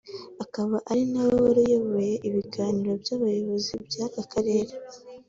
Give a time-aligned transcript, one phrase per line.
[0.43, 4.71] Akaba ari na we wari uyoboye ibiganiro by’abayobozi b’aka karere